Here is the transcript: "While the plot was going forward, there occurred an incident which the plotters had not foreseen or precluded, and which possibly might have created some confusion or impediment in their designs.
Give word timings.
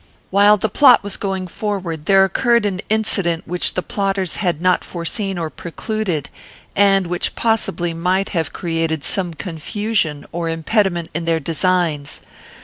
"While 0.31 0.57
the 0.57 0.67
plot 0.67 1.03
was 1.03 1.15
going 1.15 1.45
forward, 1.45 2.07
there 2.07 2.23
occurred 2.25 2.65
an 2.65 2.81
incident 2.89 3.47
which 3.47 3.75
the 3.75 3.83
plotters 3.83 4.37
had 4.37 4.59
not 4.59 4.83
foreseen 4.83 5.37
or 5.37 5.51
precluded, 5.51 6.27
and 6.75 7.05
which 7.05 7.35
possibly 7.35 7.93
might 7.93 8.29
have 8.29 8.51
created 8.51 9.03
some 9.03 9.35
confusion 9.35 10.25
or 10.31 10.49
impediment 10.49 11.09
in 11.13 11.25
their 11.25 11.39
designs. 11.39 12.19